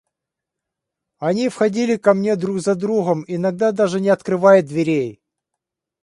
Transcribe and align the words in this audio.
Они 1.19 1.47
входили 1.49 1.95
ко 1.95 2.15
мне 2.15 2.35
друг 2.35 2.59
за 2.59 2.73
другом, 2.73 3.23
иногда 3.27 3.71
даже 3.71 3.99
не 4.01 4.09
открывая 4.09 4.63
дверей. 4.63 5.21